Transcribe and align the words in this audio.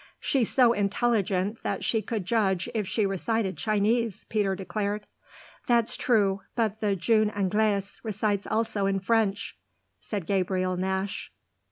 "She's 0.19 0.49
so 0.49 0.73
intelligent 0.73 1.61
that 1.61 1.83
she 1.83 2.01
could 2.01 2.25
judge 2.25 2.67
if 2.73 2.87
she 2.87 3.05
recited 3.05 3.55
Chinese," 3.55 4.25
Peter 4.29 4.55
declared. 4.55 5.05
"That's 5.67 5.95
true, 5.95 6.41
but 6.55 6.81
the 6.81 6.95
jeune 6.95 7.29
Anglaise 7.29 7.99
recites 8.01 8.47
also 8.47 8.87
in 8.87 8.99
French," 8.99 9.59
said 9.99 10.25
Gabriel 10.25 10.75
Nash. 10.75 11.31